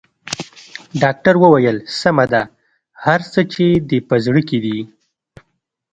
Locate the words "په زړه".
4.09-4.41